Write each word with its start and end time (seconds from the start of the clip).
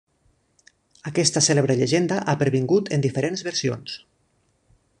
Aquesta 1.09 1.43
cèlebre 1.47 1.75
llegenda 1.81 2.17
ha 2.33 2.35
pervingut 2.39 2.89
en 2.97 3.05
diferents 3.05 3.45
versions. 3.49 3.99